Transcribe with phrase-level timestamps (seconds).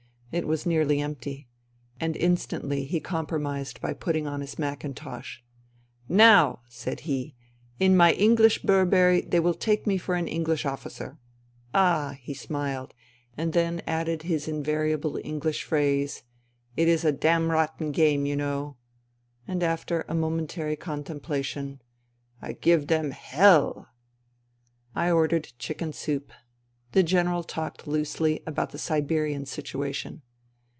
[0.33, 1.49] It was nearly empty.
[1.99, 5.43] And instantly he compromised by putting on his mackintosh."
[6.07, 7.35] Now," said he,"
[7.81, 11.17] in my English Burberry they will take me for an English officer.
[11.73, 12.15] Ah!
[12.19, 12.93] '* he smiled,
[13.35, 16.23] and then added his invari able Enghsh phrase:"
[16.77, 18.77] It is a damrotten game, you know."
[19.49, 21.81] And, after a momentary contemplation:"
[22.41, 23.89] I give dem h h hell!"
[24.95, 26.31] I ordered chicken soup.
[26.93, 30.23] The General talked loosely about the Siberian situation.